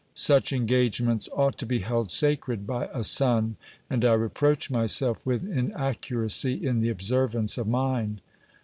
[0.15, 3.55] Such engagements ought to be held sacred by a son;
[3.87, 8.19] and I re proach myself with inaccuracy in the observance of mine.